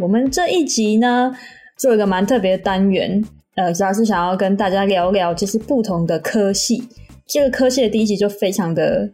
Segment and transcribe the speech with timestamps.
[0.00, 1.34] 我们这一集呢，
[1.76, 3.20] 做一个蛮特别的单元，
[3.56, 6.88] 呃，主要是想要跟大家聊聊，就是不同的科系。
[7.26, 9.10] 这个科系的第一集就非常的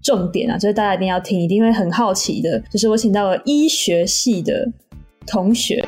[0.00, 2.62] 重点啊，就是大家一定要听，一定会很好奇的。
[2.70, 4.70] 就是我请到了医学系的
[5.26, 5.84] 同学。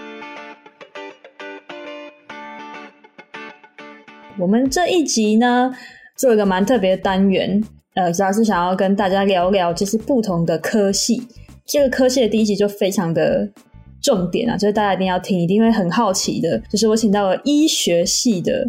[4.36, 5.72] 我们这一集呢，
[6.16, 7.62] 做一个蛮特别的单元，
[7.94, 11.22] 呃，主要是想要跟大家聊聊，就是不同的科系。
[11.64, 13.48] 这个科系的第一集就非常的
[14.00, 16.60] 重点啊，就是大家一定要听，一定会很好奇的。
[16.70, 18.66] 就是我请到了医学系的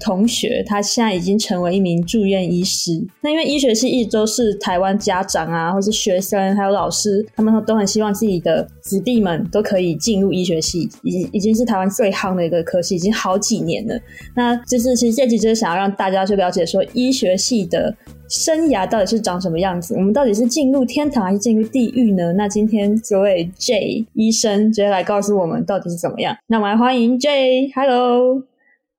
[0.00, 3.06] 同学，他现在已经成为一名住院医师。
[3.20, 13.98] 那因为医学系一直都是台湾家长啊，或是学生还有老师，他们都很希望自己的子弟们都可以进入医学系，已经已经是台湾最夯的一个科系，已经好几年了。
[14.34, 17.94] 那就是其实这集就是想要让大家去了解说医学系的。
[18.26, 19.94] 生涯到底是长什么样子？
[19.94, 22.32] 我们到底是进入天堂还是进入地狱呢？
[22.32, 26.34] 那今天这位 J 医生直接来告诉我们到底是怎么样。
[26.46, 28.42] 那我们来欢迎 J，Hello，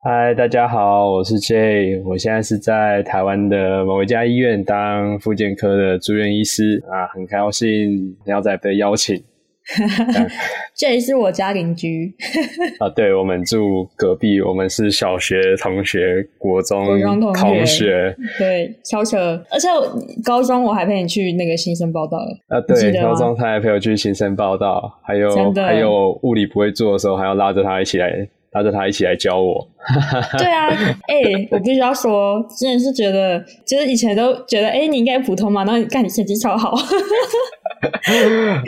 [0.08, 6.80] 嗨，大家好，我是 J，我现在是在台湾的某一家医院当复健科的住院医师。
[6.88, 9.20] 啊，很高兴要再被邀请。
[10.78, 12.14] 这也是我家邻居。
[12.78, 16.86] 啊，对，我们住隔壁，我们是小学同学，国中
[17.34, 19.18] 同学， 对，超扯。
[19.50, 19.68] 而且
[20.24, 29.68] 高中我还陪你去那个新生报到啊，对，高中他还陪我去新生报道，还有还有物理不会做的时候，还要拉着他一起来，拉着他一起来教我。
[30.40, 30.68] 对啊，
[31.08, 36.74] 哎、欸，我必须要说，真的是觉得，就是以前都觉得，哎、欸，你应该普通嘛，然后你看你成绩超好。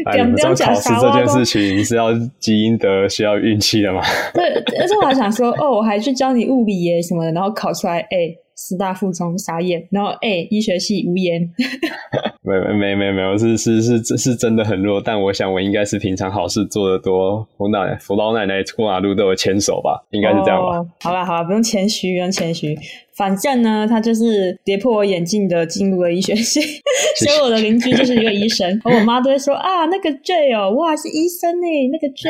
[0.06, 4.02] 哎，你知道考试这件事情是要积阴德，需要运气的吗？
[4.34, 4.44] 对，
[4.80, 11.50] 而且我还想说，哦，我还去教你物理耶什么的，然后考出来，哎、欸，师大附中傻眼，然后哎、欸，医学系无言。
[12.42, 20.78] 没没没没有，是是是是是真的很弱，但我想我应该是平常好事做得多，扶奶扶老奶奶过马路都有牵手吧，应该是这样吧？
[20.80, 22.76] 哦、好了好了，不用谦虚，不用谦虚。
[23.18, 26.62] 反正呢，他就是跌破我眼镜的进入了医学系，
[27.20, 32.30] 所以我的邻居就是一个医生， 而我妈都会说啊，那个 J 哦，哇，是医生诶，那个 J。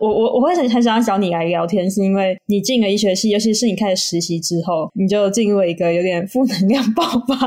[0.00, 7.46] 我我我会很很想要找你来聊天，是因为你进了医学系，尤其是你开始实习之后，你就进入了一个有点负能量爆发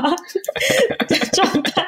[1.08, 1.84] 的状态。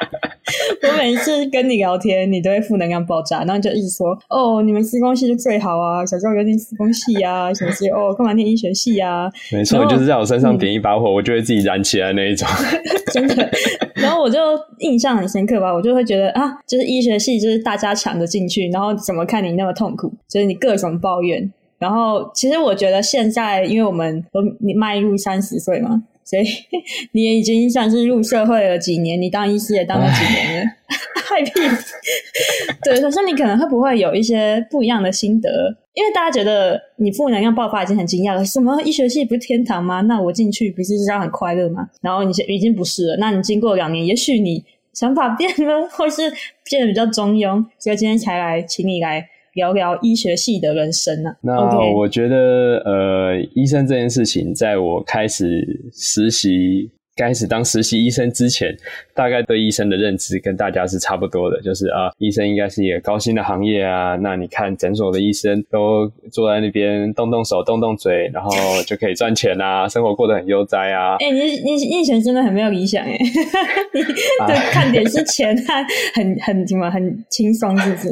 [0.87, 9.29] 我每一次跟你聊天，你都会负能量爆炸，然后你就一直说哦，你们施工系就最好啊，小时候有点施工系啊，什么系哦，干嘛念医学系啊？
[9.51, 12.47] 没错，就是在我身上点一把火，嗯、我就会自己燃起来那一种。
[13.13, 13.49] 真的，
[13.95, 14.39] 然后我就
[14.79, 21.51] 印象很深刻吧，我就会觉得啊，就是医学系就是大家抢着进去，然后怎么看你那么痛苦，就是你各种抱怨。
[21.77, 26.01] 然后其实我觉得现在，因为我们都你迈入三十岁嘛。
[26.25, 26.43] 所以
[27.13, 30.71] 你也已经算是入社会了几年，你当医师也当了几年了，
[31.23, 31.51] 害屁！
[32.83, 35.49] 对，可是你可能会不会有一些不一样的心得？
[35.93, 40.01] 因为大家觉得你负能量爆发已经很惊讶了，什么医学系不是天堂吗？
[40.01, 41.87] 那我进去不是这样很快乐吗？
[42.01, 44.63] 然后你已经不是了，那你经过两年，也许你
[44.93, 46.31] 想法变了， 或是
[46.69, 49.29] 变得比较中庸，所以今天才来请你来。
[49.53, 51.35] 聊聊医学系的人生啊。
[51.41, 58.75] 那我觉得.呃，医生这件事情，在我开始实习、开始当实习医生之前，
[59.13, 64.15] 大概对医生的认知跟大家是差不多的，就是啊，医生应该是一个高薪的行业啊。
[64.17, 68.51] 那你看诊所的医生都坐在那边动动手、动动嘴，然后
[68.85, 71.15] 就可以赚钱啊，生活过得很悠哉啊。
[71.19, 73.17] 哎、欸，你你你以前真的很没有理想哎，
[73.93, 75.55] 你的看点是钱，
[76.15, 78.09] 很很什么很轻松，是不是？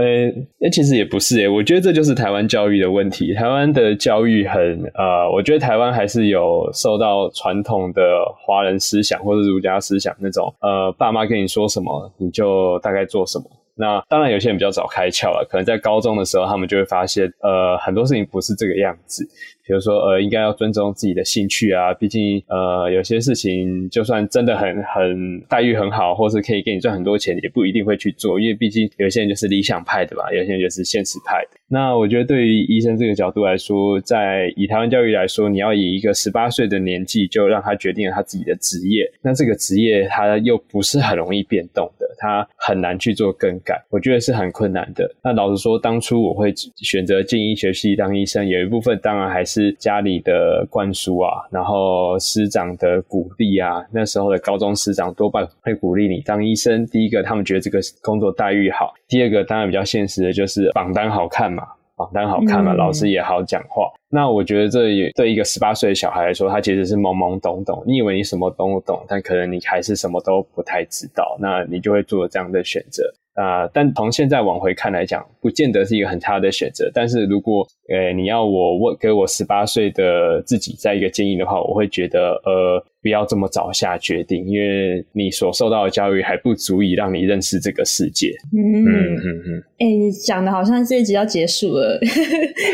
[0.00, 3.34] 呃，那其实也不是诶，我觉得这就是台湾教育的问题。
[3.34, 8.00] 台湾的教育很呃，我觉得台湾还是有受到传统的
[8.38, 13.44] 华人思想或者儒家思想那种，呃，爸妈跟你说什么你就大概做什么。
[13.80, 19.26] 那当然有些人比较早开窍了，可能在高中的时候他们就会发现，呃，很多事情不是这个样子。
[19.66, 21.94] 比如说，呃，应该要尊重自己的兴趣啊。
[21.94, 28.40] 毕竟，呃，有些事情就算真的很很待遇很好，或是可以给你赚很多钱，也不一定会去做。
[28.40, 31.60] 因为毕竟有些人就是理想派的吧，有些人就是现实派的。
[31.68, 45.10] 那我觉得，对于医生这个角度来说，在以台湾教育来说，你要以一个十八岁的年纪就让他决定了他自己的职业，那这个职业他又不是很容易变动的，他很难去做更改，我觉得是很困难的。
[45.22, 49.76] 那老实说，当初我会选择进医学系当医生，有一部分当然还是。
[49.80, 56.86] 家里的灌输啊，然后师长的鼓励啊，那时候的高中师长多半会鼓励你当医生。
[56.88, 61.64] 第一个，他们觉得这个工作待遇好；第二个，当然比较现实的就是榜单好看嘛，
[61.96, 63.90] 榜单好看嘛，嗯、老师也好讲话。
[64.10, 67.82] 那我觉得这也对一个十八岁的小孩来说，他其实是懵懵懂懂。
[67.86, 71.36] 你以为你什么都懂，但可能你还是什么都不太知道。
[71.40, 73.02] 那你就会做这样的选择。
[73.34, 76.90] 啊、但从现在往回看来讲，不见得是一个很差的选择。
[76.92, 82.84] 但是如果呃你要我问给我十八岁的自己再一个建议的话，我会觉得呃。
[83.02, 88.32] 不要这么早下决定，因为你所受到的教育还不足以让你认识这个世界。
[88.52, 89.16] 嗯嗯
[89.46, 89.64] 嗯。
[89.78, 91.98] 哎、欸，你讲的好像这一集要结束了，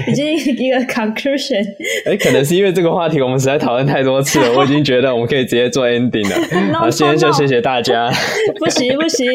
[0.09, 1.63] 已经一个 conclusion。
[2.07, 6.37] 哎、欸，可能是因为这个话题我们实在讨论太多次了，我已经觉得我们可以直接做 ending 了。
[6.75, 8.11] 好，今天就谢谢大家。
[8.59, 9.31] 不行不行，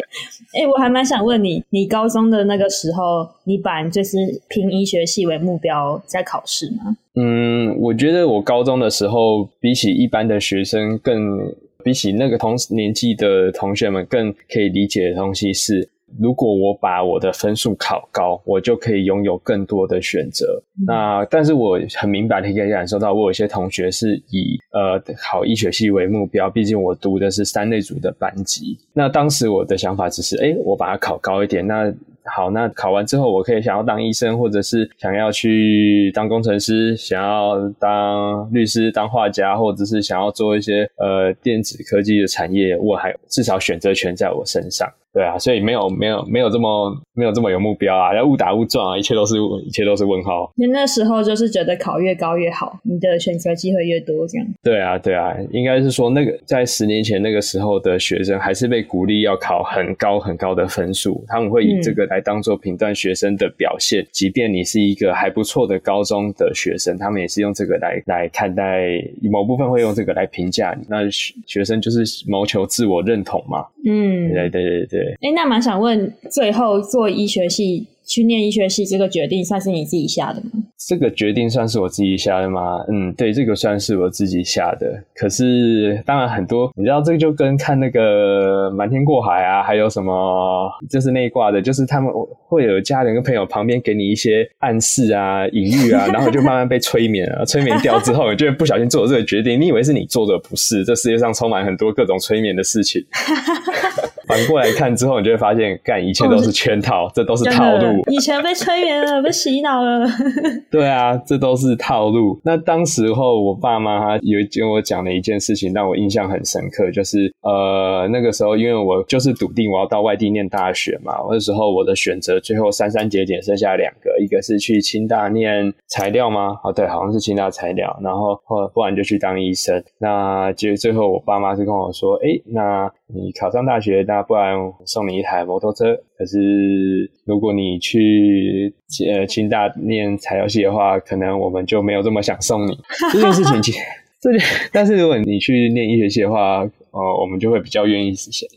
[0.52, 4.18] 哎、欸，我还蛮想问你，你高中的那个时候，你本来就是
[4.48, 6.98] 拼医学系为目标在考试吗？
[7.14, 11.38] 嗯，我觉得我高中的时候，比起一般的学生更，
[11.84, 15.86] 比起那个同年纪的同学们更可以理解的东西是，
[16.18, 20.62] 如果我把我的分数考高，我就可以拥有更多的选择。
[20.78, 28.78] 嗯、那但是我很明白的可以感受到，我有些同学是以呃考医学系为目标，毕竟我读的是三类组的班级。
[28.94, 31.92] 那当时我的想法只是，哎，我把它考高一点，那。
[32.24, 44.88] 好，那考完之后，我可以想要当医生，或者是想要去当工程师，想要当律师、当画家，或者是想要做一些呃电子科技的产业，我还至少选择权在我身上。
[45.12, 49.34] 对啊，所以没有没有没有这么没有这么有目标啊，要误打误撞啊，一切都是
[49.66, 50.50] 一切都是问号。
[50.56, 54.46] 你那时候就是觉得考越高越好，你的选择机会越多，这样。
[54.62, 64.02] 对啊，对啊，应该是说那个在十年前那个时候的学生，还是被鼓励要考很高很高的分数，他们会以这个来当做评断学生的表现。
[64.02, 68.88] 嗯、即便你是一个还不错的高中的学生，他们也是用这个来来看待，
[69.30, 70.86] 某部分会用这个来评价你。
[70.88, 73.66] 那学生就是谋求自我认同嘛。
[73.84, 75.01] 嗯，对对对对。
[75.02, 80.50] 哎、欸，那蛮想问，最后做医学系去念医学系这个决定，算是你自己下的吗？
[80.88, 82.84] 这个决定算是我自己下的吗？
[82.90, 85.00] 嗯，对，这个算是我自己下的。
[85.14, 92.12] 可是，当然很多，你知道，这个就跟看那个《瞒天过海》啊，还有什么，就是内挂的，就是他们
[92.48, 99.60] 会有家人跟朋友旁边给你一些暗示啊、隐喻啊，然后就慢慢被催眠啊， 催眠掉之后，你就会不小心做了这个决定。
[99.60, 100.84] 你以为是你做的，不是？
[100.84, 103.00] 这世界上充满很多各种催眠的事情。
[104.32, 108.02] 反过来看之后，你就会发现，干一切都是圈套， 这都是套路。
[108.10, 110.06] 以前被催眠了，被洗脑了。
[110.70, 112.40] 对啊，这都是套路。
[112.44, 126.56] 那当时候，我爸妈他有跟我讲了一件事情，让我印象很深刻，就是呃，那个时候因为我就是笃定我要到外地念大学嘛，那时候我的选择最后三三节俭剩下两个，一个是去清大念材料吗？
[126.64, 129.82] 哦，对，好像是清大材料，然后或不然就去当医生。
[129.98, 134.56] 那结果最后我爸妈是跟我说，哎，那你考上大学，那不然
[134.86, 135.94] 送你一台摩托车。
[136.16, 138.74] 可是如果你去
[139.12, 142.78] 呃清大念材料系的话，可能我们就没有这么想送你
[143.12, 143.60] 这件事情。
[143.62, 143.78] 其实
[144.22, 144.30] 这
[144.72, 146.66] 但是如果你去念医学系的话。
[146.94, 148.12] 呃，我们就会比较愿意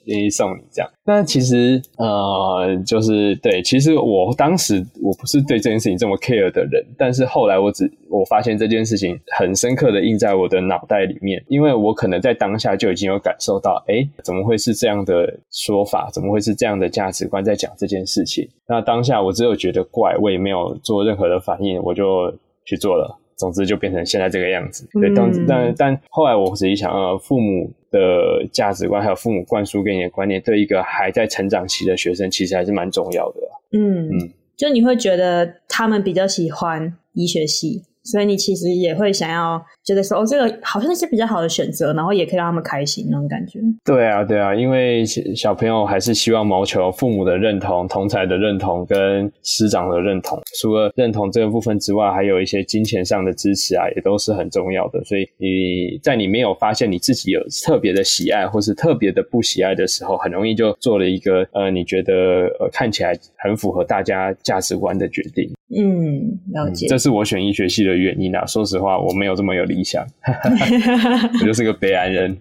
[0.08, 0.92] 愿意送你这样。
[1.06, 16.10] 那其实呃，就是对，其实我当时我不是对这件事情这么 care 的人，但是后来我只我发现这件事情很深刻的印在我的脑袋里面，因为我可能在当下就已经有感受到，诶，怎么会是这样的说法？
[16.12, 18.46] 怎么会是这样的价值观在讲这件事情？
[18.68, 22.34] 那当下我只有觉得怪，我也没有做任何的反应，我就
[22.66, 23.18] 去做了。
[23.38, 24.88] 总之就变成现在这个样子。
[24.94, 33.40] 对，但但但后来我仔细想，呃，父母的价值观还有父母灌输给你的观念，对一个还在成长期的学生，其实还是蛮重要的。
[33.72, 37.84] 嗯嗯，就你会觉得他们比较喜欢医学系。
[38.06, 43.60] 所以你其实也会想要觉得说，哦，这个好像是比较好的选择，然后也可以让他们开心那种感觉。
[43.84, 50.40] 对啊，对啊，因为小朋友还是希望谋求父母的认同、同才的认同跟师长的认同。
[50.62, 55.04] 除了认同这个部分之外，还有一些金钱上的支持啊，也都是很重要的。
[55.04, 62.14] 所以你在你没有发现你自己有特别的喜爱或是特别的不喜爱的时候，很容易就做了一个呃，你觉得
[62.60, 65.50] 呃看起来很符合大家价值观的决定。
[65.70, 66.86] 嗯，了解。
[66.86, 68.46] 嗯，这是我选医学系的原因啊。
[68.46, 70.06] 说实话，我没有这么有理想，
[71.42, 72.38] 我就是个北安人。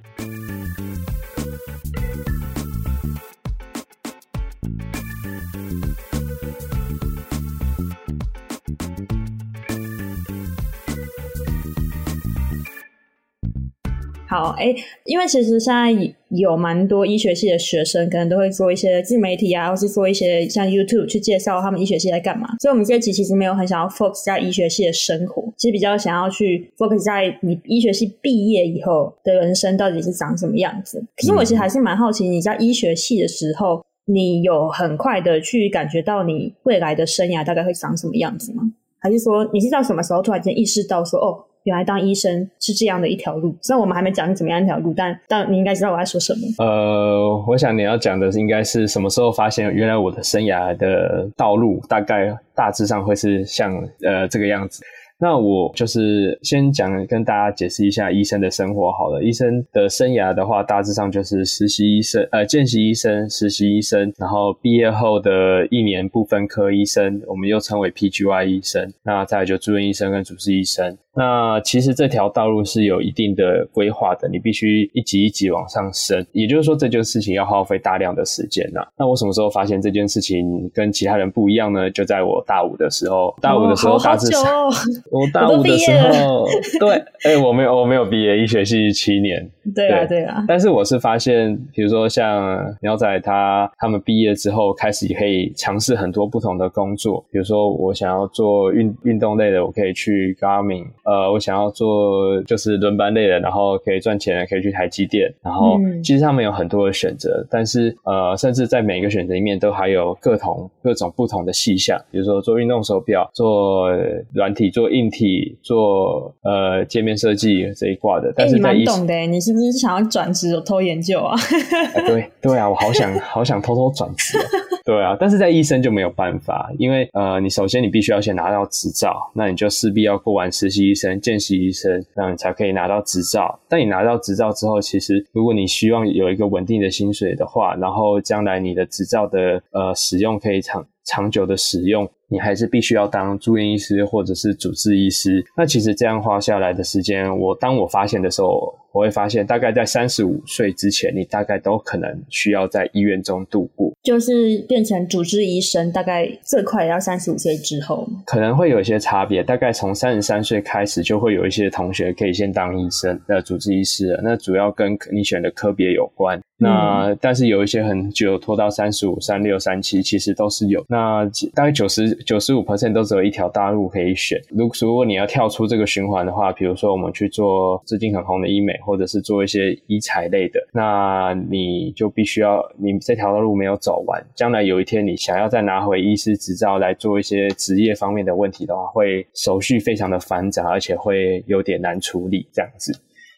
[14.34, 14.74] 好，哎，
[15.04, 15.92] 因为其实现在
[16.30, 22.48] 有蛮多医学系的学生，可能都会做一些自媒体啊，或是做一些像 YouTube 去介绍他们医学系在干嘛。
[22.58, 30.98] 所以，我们这一集其实没有很想要 focus 在医学系的生活，其实比较想要去 focus 在你医学系毕业以后的人生到底是长什么样子。
[31.16, 38.64] 可是，我其实还是蛮好奇，你在医学系的时候，你有很快的去感觉到你未来的生涯大概会长什么样子吗？
[38.98, 41.38] 还是说，你是到什么时候突然间意识到说，哦？
[41.64, 43.54] 原来当医生是这样的一条路。
[43.60, 46.40] 虽然我们还没讲怎么样一条路，但但你应该知道我在说什么。
[46.64, 54.82] 呃，我想你要讲的应该是什么时候发现原来我的生涯的道路大概大致上会是像呃这个样子。
[55.20, 59.22] 那我就是先讲跟大家解释一下医生的生活好了。
[59.22, 68.92] 医生的生涯的话，大致上就是实习医生、呃见习医生、实习医生，然后毕业后的一年部分科医生，我们又称为 PGY 医生。
[69.04, 70.98] 那再来就住院医生跟主治医生。
[71.16, 76.24] 那其实这条道路是有一定的规划的，你必须一级一级往上升。
[76.32, 78.80] 也就是说，这件事情要耗费大量的时间呐。
[78.98, 81.90] 那我什么时候发现这件事情跟其他人不一样呢？
[81.90, 84.42] 就在我大五的时候，大五的时候大致上。
[84.42, 84.70] 哦
[85.10, 86.46] 我大五的时候，
[86.80, 89.48] 对，哎、欸，我没有，我没有毕业，医学系七年。
[89.74, 90.44] 对啊，对啊。
[90.48, 97.24] 但是我是发现，比如说像鸟仔他他们毕业之后，开始可以尝试很多不同的工作。
[97.30, 100.84] 比如说，我想要做运运动类的，我可以去 Garmin。
[101.04, 105.32] 呃，我想要做就是轮班类的，然后可以赚钱，可以去台积电。
[105.42, 112.00] 然后其实他们有很多的选择，嗯、但是呃，甚至在每个选择里面都还有各同各种不同的细项。
[112.10, 113.90] 比如说做运动手表，做
[114.32, 118.32] 软体，做硬体，做呃界面设计这一挂的。
[118.34, 121.34] 但是在你蛮懂的，你是不是想要转职偷研究啊？
[121.34, 124.38] 啊对对啊，我好想好想偷偷转职。
[124.84, 133.58] 对啊，但是在医生就没有办法，因为呃，你首先你必须要先拿到执照，那你就势必要过完实习医生、见习医生，那你才可以拿到执照。
[133.66, 145.42] 但你拿到执照之后，其实如果你希望有一个稳定的薪水的话，然后将来你的执照的呃使用可以长长久的使用，你还是必须要当住院医师或者是主治医师。
[145.56, 148.74] 那其实这样花下来的时间，我当我发现的时候。
[148.94, 153.92] 我会发现，大概在三十五岁之前，你大概都可能需要在医院中度过。
[154.04, 159.42] 就是变成主治医生，大概最快也要三十五岁之后，可能会有一些差别。
[159.42, 164.20] 大概从三十三岁开始，就会有一些同学可以先当医生，呃，主治医师了。
[164.22, 166.40] 那主要跟你选的科别有关。
[166.56, 170.84] 那、嗯、但是有一些很久拖到三十五、三六、三七，其实都是有。
[170.88, 174.40] 那大概九十九十五 percent 都只有一条大路可以选。
[174.50, 178.72] 如如果你要跳出这个循环的话，比如说我们去做最近很红的医美。
[178.84, 192.92] 或者是做一些医材类的，那你就必须要，你这条路没有走完，将来有一天你想要再拿回医师执照来做一些职业方面的问题的话，会手续非常的繁杂，而且会有点难处理这样子。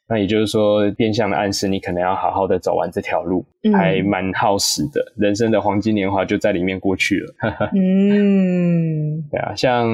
[0.09, 7.35] 那也就是说，变相的暗示你可能要好好的走完这条路，还蛮耗时的，人生的黄金年华就在里面过去了。
[7.75, 9.88] 嗯，对啊，像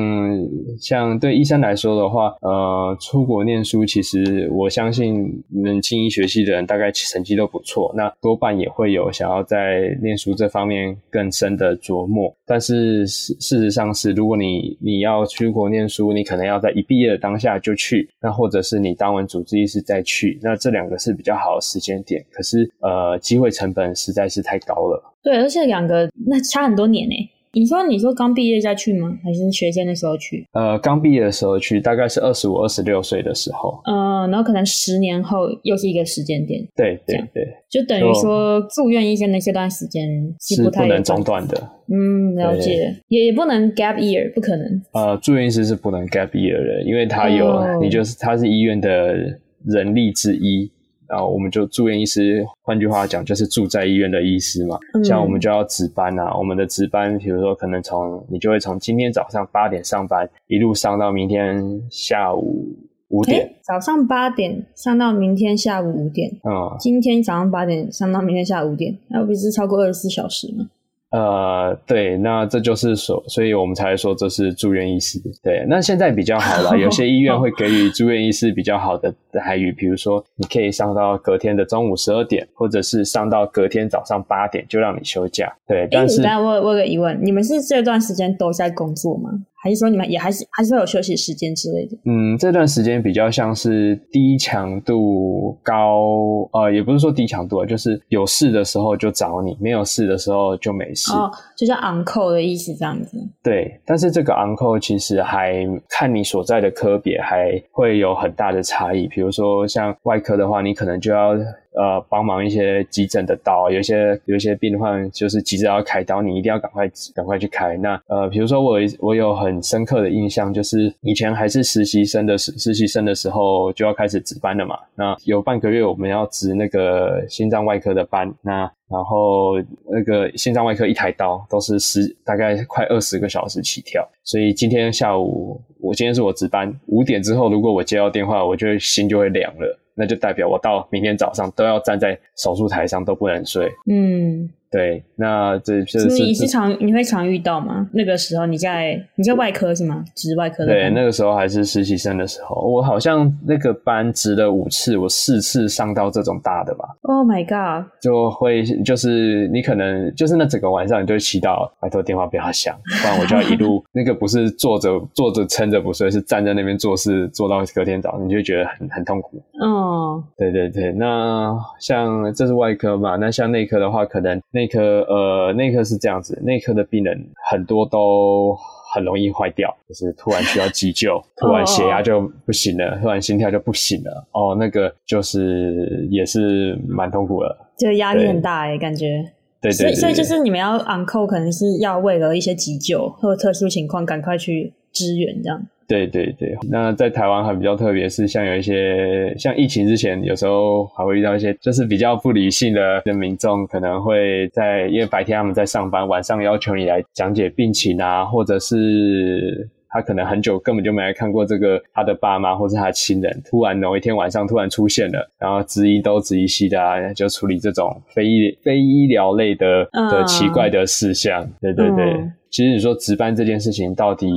[0.78, 12.32] 像对医生来说的话，呃，出国念书，其实我相信你们进医学系的人大概成绩都不错，那多半也会有想要在念书这方面更深的琢磨。
[12.46, 20.02] 但是事事实上是，如果你你要出国念书，你可能要在一毕业的当下就去，那或者是你当完主治医师再。
[20.04, 25.14] 去，那这两个是比较好的时间点，可是呃，机会成本实在是太高了。
[25.22, 27.14] 对，而且两个那差很多年呢。
[27.54, 29.14] 你说你说刚毕业再去吗？
[29.22, 30.42] 还是学生的时候去？
[30.52, 33.78] 呃，刚毕业的时候去，大概是二十五、二十六岁的时候。
[33.84, 36.66] 嗯、呃，然后可能十年后又是一个时间点。
[36.74, 40.08] 对对对，就等于说住院医生的这段时间
[40.40, 41.70] 是不能中断的。
[41.88, 44.82] 嗯，了解，也也不能 gap year，不可能。
[44.94, 49.38] 呃，住院医师是不能 gap year 的，因为他有、哦、你就是他是医院的。
[49.64, 50.68] 人力之一，
[51.12, 54.78] 然后我们就住院医师，换句话讲就是住在医院的医师嘛。
[54.94, 62.66] 嗯、像我们就要值班啊，我们的值班，比如说可能从你就会从今天早上八点上班，一路上到明天下午
[63.08, 63.54] 五点。
[63.60, 66.30] 早上八点上到明天下午五点。
[66.44, 70.70] 嗯，今天早上八点上到明天下午五点，那不是超过二十四小时吗？
[71.12, 75.20] 呃，对，那这就是所，所以我们才说这是住院医师。
[75.42, 85.54] 对，那现在比较好了，有些医院会给予 住院医师比较好的待遇，比如说你可以上到隔天的中午十二点，或者是上到隔天早上八点就让你休假。
[85.68, 89.30] 对，但是，我我有个疑问，你们是这段时间都在工作吗？
[89.62, 91.96] 还是说你们也还是还是会有休息时间之类的？
[92.04, 101.12] 嗯，这段时间比较像是低强度高，呃，也不是说低强度啊，就是有事的时候就找你，没有事的时候就没事。
[101.12, 103.16] 哦，就像 on call 的意思这样子。
[103.40, 109.06] 对，但是这个 on call 其实还看你所在的科别，还会有很大的差异。
[109.06, 111.36] 比如说像外科的话，你可能就要
[111.74, 117.76] 呃帮忙一些急诊的刀，有一些有一些病患就是急着要开刀，你一定要赶快赶快去开。
[117.76, 124.78] 那呃，比如说我我有很深刻的印象，就是以前还是实习生的时实习生的时候就要开始值班了嘛。
[124.94, 128.70] 那有半个月我们要值那个心脏外科的班，那。
[128.92, 129.54] 然后
[129.90, 143.70] 那个心脏外科一台刀都是十大概快二十个小时起跳，所以今天下午我今天是我值班，五点之后如果我接到电话，我就心就会凉了，那就代表我到明天早上都要站在手术台上都不能睡。
[143.86, 144.48] 嗯。
[144.72, 147.86] 对，那这就是你是常你会常遇到吗？
[147.92, 150.02] 那个时候你在你在外科是吗？
[150.16, 150.72] 值外科的。
[150.72, 156.88] 对，那个时候还是实习生的时候，我好像那个班值了五次，我四次上到这种大的吧。
[157.02, 157.86] Oh my god！
[158.00, 169.42] 就会就是你可能就是那整个晚上你就会祈祷，拜托电话不要响， 不然我就要一路那个不是坐着坐着撑着不睡，是站在那边做事做到隔天早上，你就会觉得很很痛苦。
[169.60, 170.24] 哦，oh.
[170.38, 177.18] 对对对，那像这是外科嘛，那像内科的话，可能内科呃，内科是这样子，内科的病人
[177.50, 178.56] 很多都
[178.94, 189.24] 很容易坏掉，就是突然需要急救， 突然血压就不行了，突然心跳就不行了，哦，那个就是也是蛮痛苦的，就压力很大哎，感觉。
[189.60, 189.76] 对对对，对。
[189.76, 195.62] 所以所以就是你们要 on call，可能是要为了一些急救或特殊情况赶快去支援这样。
[195.88, 222.12] 对对对，那在台湾还比较特别，是像有一些像疫情之前，有时候还会遇到一些就是比较不理性的的民众，可能会在因为白天他们在上班，晚上要求你来讲解病情啊，或者是他可能很久根本就没来看过这个他的爸妈或是他的亲人，突然某一天晚上突然出现了，然后质疑都质疑西的啊，就处理这种非医非医疗类的的奇怪的事项，嗯、对对对。
[222.14, 224.28] 嗯其实你说值班这件事情到底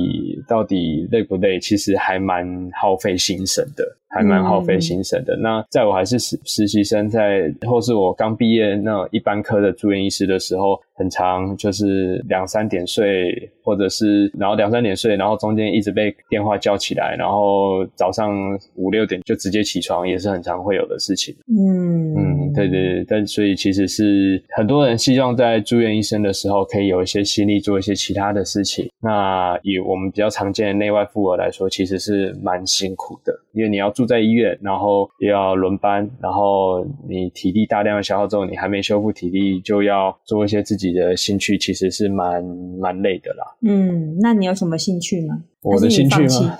[0.48, 1.60] 到底累不累？
[1.60, 3.84] 其实还蛮耗费心神的。
[4.08, 5.34] 还蛮耗费心神的。
[5.36, 18.34] 嗯、那在我还是实实习生在，在或是我刚毕业那一般科的住院医师的时候，很常就是两三点睡，或者是然后两三点睡，然后中间一直被电话叫起来，然后早上
[18.76, 21.34] 五六点就直接起床，也是很常会有的事情。
[21.48, 23.04] 嗯嗯，对对对。
[23.08, 28.88] 但所以其实是很多人希望在住院医生的时候，可以有一些心力做一些其他的事情。
[29.00, 34.06] 那以我们比较常见的内外妇儿来说，其实是蛮辛苦的，因为你要住。
[34.06, 42.40] 在医院，然后又要轮班，然后你体力大量的消耗之后，你还没修复体力，就要做一些自己的兴趣，其实是蛮
[42.78, 43.44] 蛮累的啦。
[43.62, 45.42] 嗯，那你有什么兴趣吗？
[45.62, 46.56] 我的兴趣吗？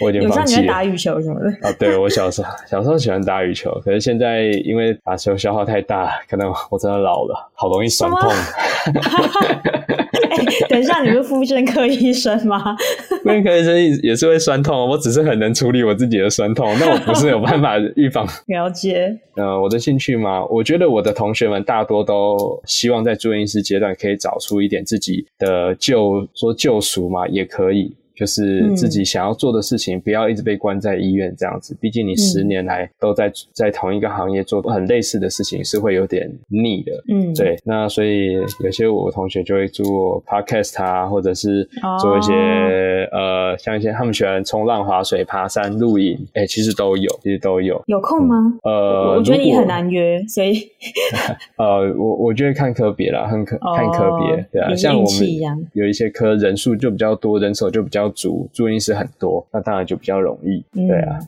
[0.00, 0.66] 我有点放弃了。
[0.66, 1.48] 打羽球什么的？
[1.68, 8.30] 啊，对，我小时候小时候喜欢打羽球，可是现在因为打球消耗太大，可能我真的老了，好容易酸痛。
[10.68, 12.76] 等一下，你是复健科医生吗？
[13.22, 18.26] 复健科医生也是会酸痛，我只是很能处理我自己的酸痛，那我不是有办法预防。
[18.46, 19.18] 了解。
[19.34, 27.94] 呃，我的兴趣嘛，我觉得我的同学们大多都希望在住院医师阶段可以找出一点自己的救，说救赎嘛，也可以。
[28.16, 31.76] 就是自己想要做的事情，嗯、不要一直被关在医院这样子。
[31.78, 36.92] 毕竟你十年来都在在同一个行业做很类似的事情，是会有点腻的。
[37.08, 37.58] 嗯，对。
[37.62, 38.32] 那所以
[38.64, 41.68] 有些我同学就会做 podcast 啊，或者是
[42.00, 42.32] 做一些、
[43.12, 47.82] 哦、呃，像一些他们喜欢冲浪、滑水、爬山、露营，哎、欸，其实都有，其实都有。
[47.86, 48.36] 有空吗？
[48.64, 50.54] 嗯、呃，我觉得你很难约，所以
[51.58, 58.05] 呃，我我觉得看科别啦，很可、哦、看科别，对啊，像我们有一些科人数就比较多，人手就比较。
[58.10, 61.18] 主住院医师很多，那当然就比较容易，嗯、对啊。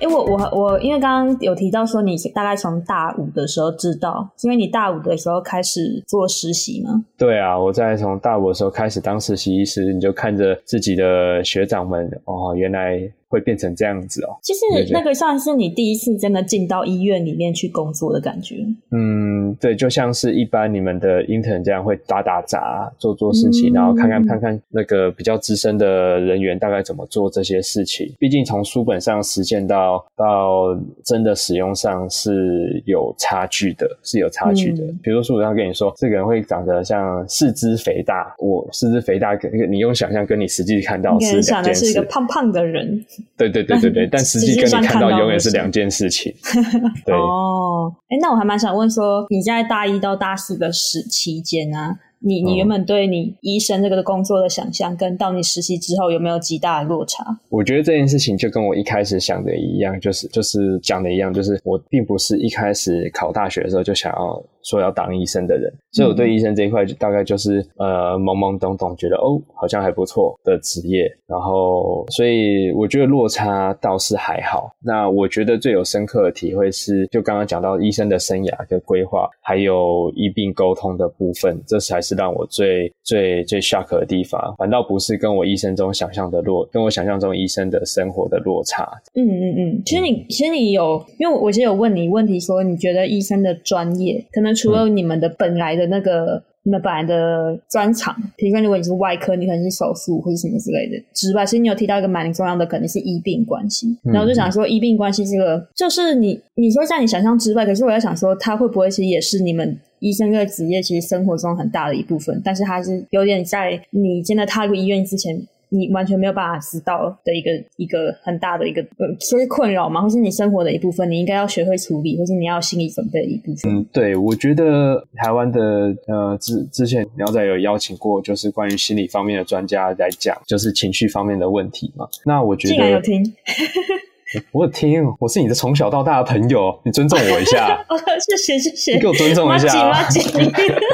[0.00, 7.02] 因为我我我，因为刚刚有提到说你大概从大五的时候知道，是因为你大五的时候开始做实习吗？
[7.16, 13.10] 对啊，我在从大五的时候开始当实习医师，你就看着自己的学长们，哦，原来。
[13.34, 14.36] 会变成这样子哦。
[14.40, 14.60] 其实
[14.92, 18.64] 那个算是你第一次真的进到医院里面去工作的感觉。
[18.92, 28.14] 嗯，对，就像是一般你们的 intern 这样会打打杂、做做事情，嗯、然后看看看看那个比较资深的人员大概怎么做这些事情。
[28.20, 34.84] 毕竟从书本上实践到到真的使用上是有差距的，是有差距的。
[34.84, 41.50] 嗯、比如说书本上跟你说，这个人会长得像四肢肥大，我四肢肥大，跟你用想象跟你实际看到是两件事。
[41.50, 43.04] 想的是一个胖胖的人。
[43.36, 46.34] 对对对对对， 但实际跟你看到永远是两件事情。
[47.04, 57.24] 对哦，哎，那我还蛮想问说，你在大一到大四的时期间啊，你你原本对你医生这个工作的想象，跟到你实习之后有没有极大的落差？
[57.48, 64.42] 我觉得这件事情就跟我一开始想的一样，就是就是讲的一样，就是我并不是一开始考大学的时候就想要。
[64.64, 74.74] 说要当医生的人，所以我对医生这一块就大概就是呃懵懵懂懂，觉得哦好像还不错的职业，然后所以我觉得落差倒是还好。
[74.82, 88.88] 那我觉得最有深刻的体会是，就刚刚讲到医生的生涯的规划，还有医病沟通的部分，这才是让我最最最 shock 的地方，反倒不是跟我医生中想象的落，跟我想象中医生的生活的落差。
[89.14, 103.96] 嗯嗯嗯，其实你其实你有，因为我其实有问你问题，说你觉得医生的专业可能除了你们的本来的那个，嗯、你们本来的专长，比如说如果你是外科，你可能是手术或者什么之类的之外，其实你有提到一个蛮重要的，可能是医病关系。
[104.02, 115.46] 然后我就想说，医病关系这个，就是你你说在你想象之外，可是我在想说，它会不会其实也是你们医生这个职业其实生活中很大的一部分，但是它是有点在你真的踏入医院之前。
[115.76, 123.72] 你完全没有办法知道的一个一个很大的一个呃，所以困扰嘛，或是你生活的一部分，你应该要学会处理，或是你要心理准备的一部分。
[123.72, 125.60] 嗯，对，我觉得台湾的
[126.06, 132.06] 呃之之前苗仔有邀请过，就是关于心理方面的专家来讲，就是情绪方面的问题嘛。
[132.24, 133.34] 那我觉得，竟然有听，
[134.52, 137.84] 我有听，我是你的从小到大的朋友，你尊重我一下。
[137.88, 139.68] 哦，谢谢谢谢，你给我尊重一下。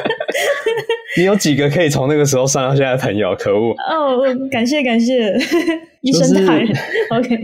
[1.18, 3.34] 你有几个可以从那个时候算到现在的朋友？
[3.36, 3.70] 可恶！
[3.72, 4.20] 哦，
[4.50, 5.34] 感谢感谢，
[6.02, 6.68] 医生大人。
[7.10, 7.38] OK，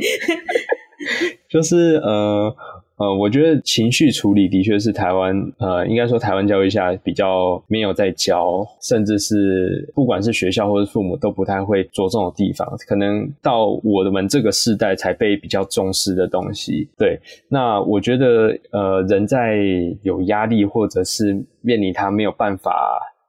[1.49, 2.55] 就是呃
[2.99, 16.89] 呃，我觉得情绪处理的确是台湾呃，应该说台湾教育下比较没有在教，甚至是不管是学校或是父母都不太会着重的地方，可能到我们这个世代才被比较重视的东西。
[16.97, 17.19] 对，
[17.51, 19.59] 那我觉得呃，人在
[20.03, 22.73] 有压力或者是面临他没有办法。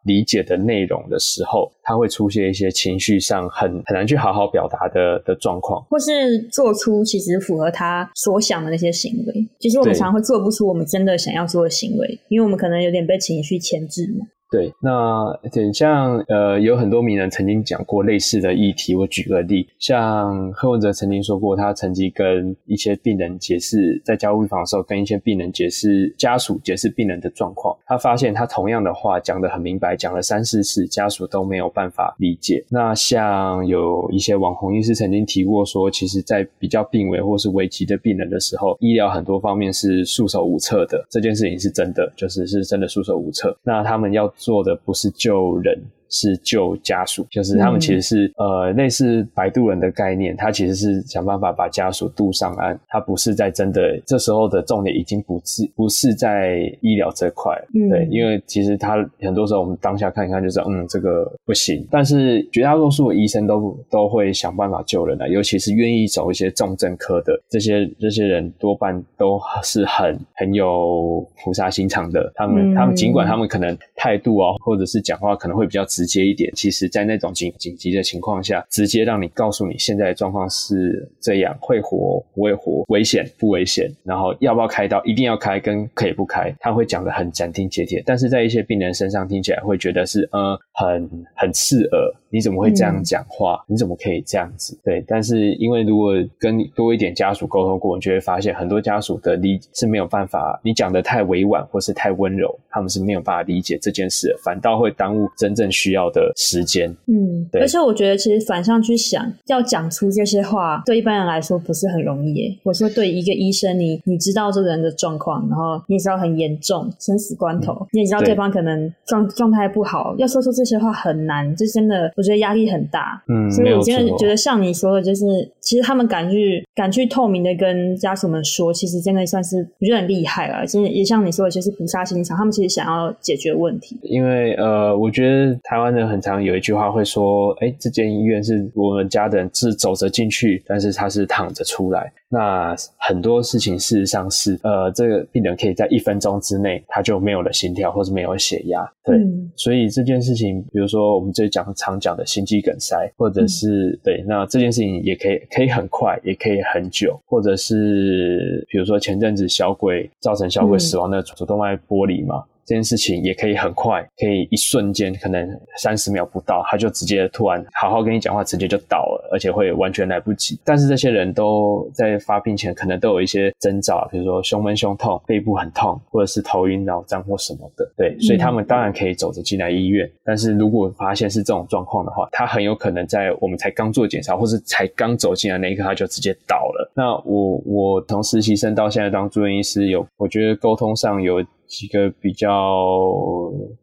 [0.08, 9.48] 理解的内容的时候，他会出现一些情绪上很很难去好好表达的的状况，或是做出其实符合他所想的那些行为。
[9.60, 14.26] 其实我们常常会做不出我们真的想要做的行为，因为我们可能有点被情绪牵制嘛。
[14.50, 18.96] 对，那等像呃，有很多名人曾经讲过类似的议题。
[18.96, 32.64] 我举个例，像柯文哲曾经说过，他曾经跟一些病人解释，在加护病房的时候，跟一些病人解释家属解释病人的状况，他发现他同样的话讲得很明白，讲了三四次，家属都没有办法理解。
[32.70, 41.06] 那像有一些网红医师曾经提过说，其实，在比较病危或是危急的病人的时候，医疗很多方面是束手无策的。
[41.10, 43.54] 这件事情是真的，就是是真的束手无策。
[43.62, 45.84] 那他们要做的不是救人。
[46.10, 75.86] 是救家属，就是他们其实是、嗯、呃类似摆渡人的概念，他其实是想办法把家属渡上岸，他不是在真的这时候的重点已经不是不是在医疗这块，嗯，对，因为其实他很多时候我们当下看一看就是嗯这个不行，但是绝大多数的医生都都会想办法救人的，尤其是愿意走一些重症科的这些这些人多半都是很很有菩萨心肠的，他们、嗯、他们尽管他们可能态度啊或者是讲话可能会比较。
[75.98, 88.04] 直接一点，其实，在那种紧紧急的情况下，直接让你告诉你现在的状况是这样，会活不会活，危险不危险，然后要不要开刀，一定要开跟可以不开，他会讲的很斩钉截铁。
[88.06, 93.64] 但是在一些病人身上听起来会觉得是呃很很刺耳，你怎么会这样讲话？
[93.68, 94.78] 嗯、你怎么可以这样子？
[94.84, 105.88] 对，但是因为如果跟多一点家属沟通过，你就会发现很多家属的理是没有办法，你讲的太委婉或是太温柔，他们是没有办法理解这件事，反倒会耽误真正需。
[105.98, 107.62] 要的时间，嗯，对。
[107.62, 112.58] 而且我觉得，其实反向去想，要讲出这些话，对一般人来说不是很容易耶。
[112.64, 123.24] 我说，对一个医生，你你知道这个人的状况，然后你也知道很严重，生死关头，嗯、你也知道对方可能状状态不好，要说出这些话很难，就真的，我觉得压力很大。
[123.30, 125.24] 嗯，所以我真的觉得像你说的，就是
[125.62, 130.66] 其实他们敢去敢去透明的跟家属们说，其实真的算是我觉得很厉害了。
[130.66, 134.00] 其实也像你说的，就是菩萨心肠，他们其实想要解决问题。
[134.04, 135.58] 因为呃，我觉得。
[135.64, 148.86] 台湾人很常有一句话会说：“哎，这间医院是我们家的人是走着进去，但是他是躺着出来。”那很多事情事实上是，呃，这个病人可以在一分钟之内他就没有了心跳，或是没有血压。
[149.04, 162.44] 对，嗯、所以这件事情，比如说我们最讲常讲的心肌梗塞，或者是、嗯、对，那这件事情也可以可以很快，也可以很久，或者是比如说前阵子小鬼造成小鬼死亡的主动脉剥离嘛。
[162.46, 170.60] 嗯这件事情也可以很快，可以一瞬间，可能三十秒不到，他就直接突然好好跟你讲话，直接就倒了，而且会完全来不及。
[170.66, 177.90] 但是这些人都在发病前，可能都有一些征兆，比如说胸闷、胸痛、背部很痛，或者是头晕脑胀或什么的。
[177.96, 180.06] 对，所以他们当然可以走着进来医院。
[180.06, 186.92] 嗯、但是如果发现是这种状况的话，他很有可能在我们才刚做检查，或是才刚走进来那一刻，他就直接倒了。
[186.94, 191.42] 那我我从实习生到现在当住院医师有，有我觉得沟通上有。
[191.68, 192.50] 几个比较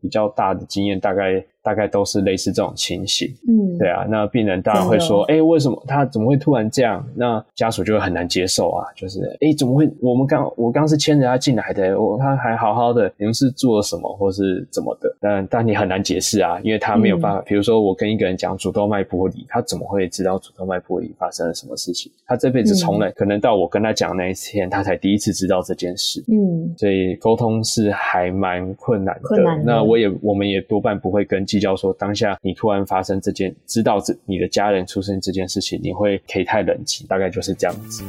[0.01, 1.45] 比较大的经验，大概。
[1.65, 7.03] 大概都是类似这种情形，嗯，对啊，那病人当然会说，哎、欸，为什么他怎么会突然这样？
[7.17, 9.91] 那家属就会很难接受啊，就是，哎、欸，怎么会？
[10.03, 15.17] 我们刚我刚是牵着他进来的，我他还好好的，你们是做了什么，或是怎么的？
[15.19, 17.41] 但但你很难解释啊，因为他没有办法。
[17.47, 22.13] 比、嗯、如说，我跟一个人讲主动脉剥离，他怎么会知道主动脉剥离发生了什么事情？
[22.27, 26.23] 他这辈子从来、嗯、可能到我跟他讲那一天，他才第一次知道这件事。
[26.29, 29.21] 嗯，所以沟通是还蛮困难的。
[29.23, 29.65] 困难的。
[29.65, 32.37] 那我也我们也多半不会跟计较说当下。
[32.43, 38.03] 你突然发生这件，知道这你的家人出生这件事情，你会可以太冷静，大概就是这样子。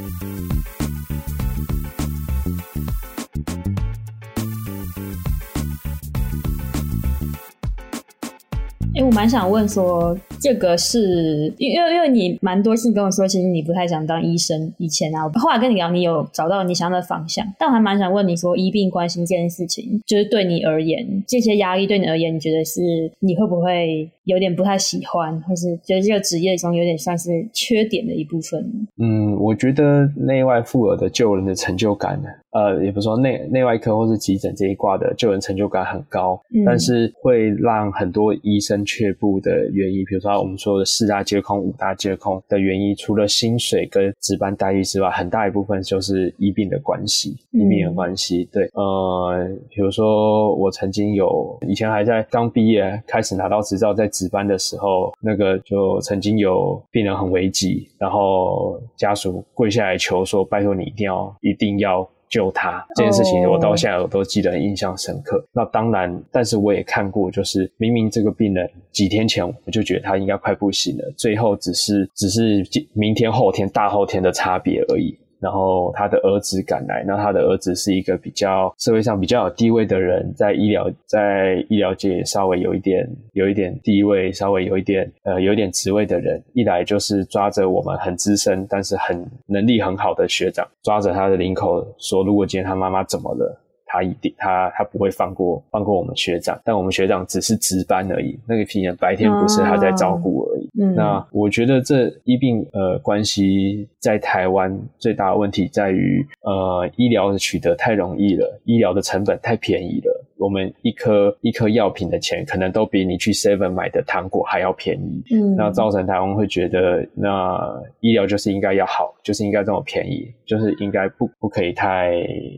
[8.96, 14.72] 哎、欸，我蛮想问说，这个是因为因为你蛮多次跟我说，其实你不太想当医生。
[14.78, 22.80] 以前啊，后来跟你聊，你有找到你想要的方向，但我还蛮想问你说，医病关心这件事情，就是对你而言，这些压力对你而言，你觉得是
[23.20, 28.60] 你会不会有点不太喜欢，或是觉得这个职业中有点算是缺点的一部分？
[28.98, 32.28] 嗯，我觉得内外妇儿的救人的成就感呢。
[32.52, 48.48] 呃，也不是说内内外科或是急诊这一挂的救人成就感很高，嗯，但是会让很多医生却步的原因，比如说我们说的四大皆空、五大皆空的原因，除了薪水跟值班待遇之外，很大一部分就是医病的关系，医病的关系。
[48.52, 65.36] 对，呃，比如说我曾经有以前还在刚毕业开始拿到执照在值班的时候，那个就曾经有病人很危急，然后家属跪下来求说：“拜托你一定要一定要。”救他这件事情，我到现在我都记得印象深刻。
[65.36, 65.44] Oh.
[65.52, 75.16] 那当然，但是我也看过，就是明明这个病人几天前我就觉得他应该快不行了，最后只是只是明天、后天、大后天的差别而已。
[75.40, 93.60] 然后他的儿子赶来，那他的儿子是一个比较社会上比较有地位的人，在医疗在医疗界稍微有一点有一点地位，稍微有一点呃有点职位的人，一来就是抓着我们很资深但是很能力很好的学长，抓着他的领口说，如果今天他妈妈怎么了，
[93.96, 100.68] 他一定他他不会放过放过我们学长，但我们学长只是值班而已，那个病人白天不是他在照顾而已。
[100.78, 110.15] 嗯，那我觉得这医病呃关系在台湾最大的问题在于呃医疗的取得太容易了，医疗的成本太便宜了。
[110.38, 115.22] 我们一颗一颗药品的钱，可能都比你去 Seven 买的糖果还要便宜。
[115.32, 117.58] 嗯，那造成台湾会觉得，那
[118.00, 122.12] 医疗就是应该要好，就是应该这么便宜，就是应该不不可以太，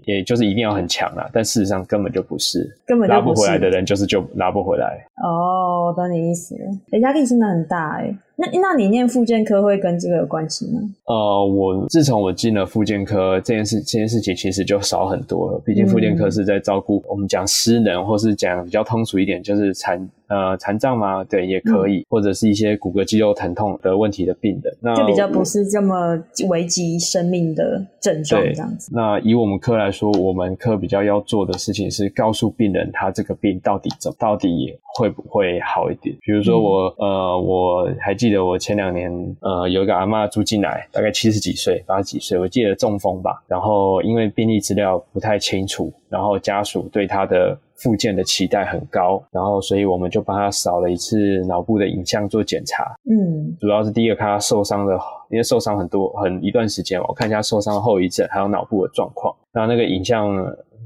[0.04, 1.28] 也就是一定要很强啦。
[1.32, 5.06] 但事实上根本就不是，根本就不，拉不回来的人就是就拉不回来。
[5.22, 6.64] 哦，懂你意思了。
[6.92, 8.14] 欸，压力真的很大哎。
[8.40, 10.80] 那那你念复健科会跟这个有关系吗？
[11.06, 15.60] 呃，我自从我进了复健科，这件事这件事情其实就少很多了。
[15.66, 20.08] 毕竟复健科是在照顾、嗯、我们讲失能，或是讲比较通俗一点，就是残。
[20.28, 21.24] 呃，残障嘛？
[21.24, 28.90] 对，也可以，嗯，或者是一些骨骼肌肉疼痛的问题的病人，那就比较不是这么危及生命的症状这样子。
[28.92, 36.16] 那以我们科来说，我们科比较要做的事情是告诉病人他这个病到底怎，到底会不会好一点。
[36.22, 43.42] 比如说我，嗯、呃，我还记得我前两年，呃，有一个阿嬷住进来，大概七十几岁，八十几岁，我记得中风吧。
[43.46, 47.56] 然后因为病历资料不太清楚，然后家属对他的。
[47.80, 52.82] 复健的期待很高，然后所以我们就帮他扫了一次脑部的影像做检查。
[53.08, 54.98] 嗯，主要是第一个看他受伤的，
[55.30, 59.32] 因为受伤很多很一段时间，我看一下受伤的后遗症，还有脑部的状况。
[59.52, 60.28] 那那个影像。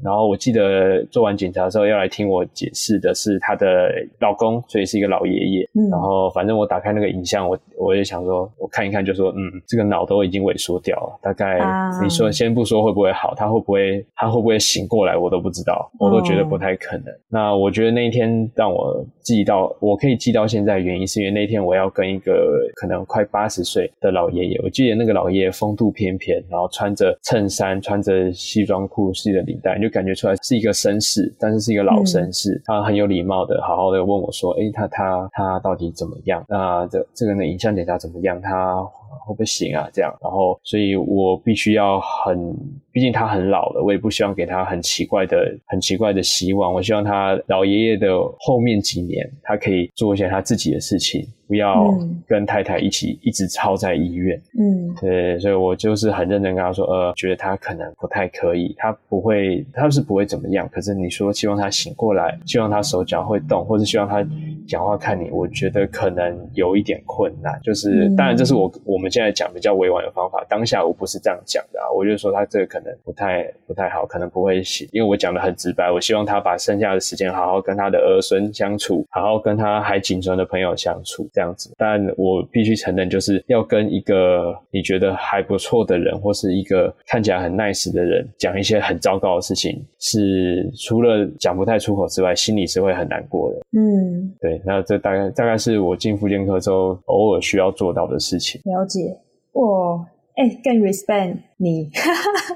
[0.03, 5.69] 然后我记得做完检查的时候要来听我解释的是她的老公，所以是一个老爷爷。
[5.75, 11.61] 嗯，然后反正我打开那个影像，我我也想说，我看一看就说，嗯，这个脑都已经萎缩掉了，大概
[12.03, 17.07] 你说先不说会不会好，他会不会他会不会醒过来，我都不知道，我都觉得不太可能。
[17.07, 17.19] 哦。
[17.29, 29.92] 那我觉得那一天让我记到，我可以记到现在，原因是因为那天我要跟一个可能快八十岁的老爷爷，我记得那个老爷爷风度翩翩，然后穿着衬衫，穿着西装裤，系着领带，就。
[29.93, 36.45] 感觉出来是一个绅士，但是是一个老绅士，嗯、他很有礼貌的，好好的问我说：“哎，他他他到底怎么样？
[36.49, 38.41] 那这这个呢影像检查怎么样？
[38.41, 38.83] 他
[39.21, 39.89] 会不会行啊？
[39.93, 42.55] 这样，然后，所以我必须要很，
[42.91, 46.73] 毕竟他很老了，我也不希望给他很奇怪的、很奇怪的希望。
[46.73, 51.87] 我希望他老爷爷的后面几年，他可以做一些他自己的事情。”不要
[52.27, 54.41] 跟太太一起一直操在医院。
[54.59, 60.67] 嗯，对，所以我就是很认真跟他说，呃，觉得他可能不太可以，他不会，他是不会怎么样。
[60.73, 64.27] 可是你说希望他醒过来，希望他手脚会动，或者希望他
[64.67, 67.61] 讲话看你，我觉得可能有一点困难。
[67.63, 81.73] 就是当然这是我我们现在讲比较委婉的方法，当下我不是这样讲的啊，我就说他这个可能不太不太好，可能不会行，因为我讲的很直白，我希望他把剩下的时间好好跟他的儿孙相处，好好跟他还仅存的朋友相处，这样子。
[81.77, 93.61] 但我必须承认，就是要跟一个你觉得还不错的人，或是一个看起来很 nice 的人，讲一些很糟糕的事情，是除了讲不太出口之外，心里是会很难过的。
[93.79, 94.61] 嗯，对。
[94.65, 98.61] 那这大概大概是我进复健科之后偶尔需要做到的事情。
[98.65, 98.92] 了解。
[99.53, 100.07] 哇。
[100.35, 101.91] 哎、欸，更 respect 你，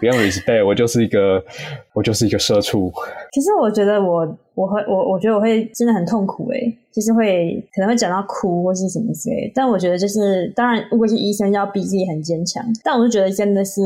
[0.00, 1.44] 不用 respect，我就是一个，
[1.92, 2.90] 我就是一个社畜。
[3.32, 6.58] 其实我觉得我，我会，我我觉得我会真的很痛苦，哎，
[6.90, 9.52] 就是会可能会讲到哭或是什么之类。
[9.54, 13.82] 但我觉得就是，当然，如果是医生要逼自己很坚强，但我就觉得真的是。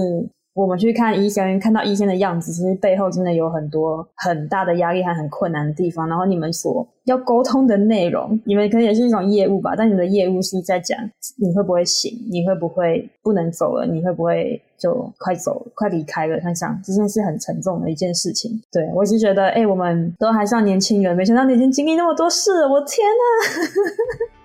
[0.60, 6.06] 我们去看医生，看到医生的样子，其实背后真的有很多很大的压力和很困难的地方。
[6.06, 10.98] 然后你们所要沟通的内容，你们可能也是一种业务吧，但你们的业务是在讲
[11.38, 16.38] 你会不会醒，你会不会不能走了，你会不会就快走、快离开了？
[16.40, 18.50] 他想，这件事很沉重的一件事情。
[18.70, 24.39] 对，我是觉得，哎、我们都还算年轻人，没想到你已经经历那么多事了，我天哪！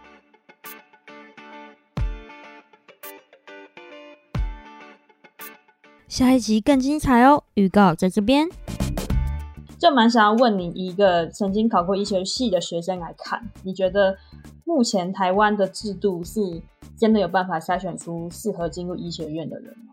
[6.16, 7.44] 下一集更精彩哦！
[7.56, 8.48] 预告在这边，
[9.78, 14.16] 就蛮想要问你一个曾经考过医学系的学生来看，你觉得
[14.64, 16.40] 目前台湾的制度是
[16.98, 19.92] 真的有办法筛选出适合进入医学院的人吗？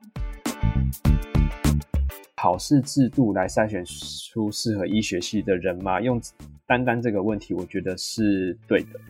[2.37, 6.01] 考试制度来筛选出适合医学系的人吗？
[6.01, 6.23] 用
[6.69, 9.01] 单单这个问题，我觉得是对的。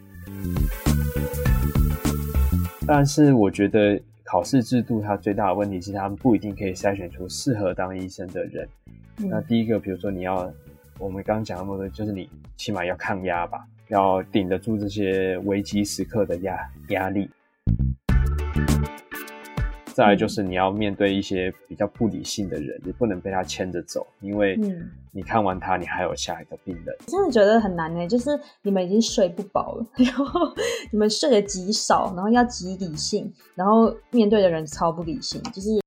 [2.87, 4.01] 但是我觉得。
[4.33, 8.67] 考试制度它最大的问题是，他们不一定可以筛选出适合当医生的人。
[9.19, 10.51] 嗯、那第一个，比如说你要，
[10.99, 17.29] 我们刚刚讲那么多，就是你起码要抗压吧，要顶得住这些危机时刻的压压力。
[19.95, 24.59] 再来就是你要面对一些比较不理性的人，你不能被他牵着走，因为
[25.13, 26.97] 你看完他，你还有下一个病人。
[27.07, 28.31] 真的觉得很难呢，就是
[28.63, 30.41] 你们已经睡不饱了， 然后
[30.91, 35.83] 你们睡得极少，然后要极理性，然后面对的人超不理性，就是。